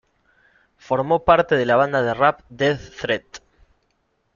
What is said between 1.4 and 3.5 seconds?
de la banda de rap Death Threat.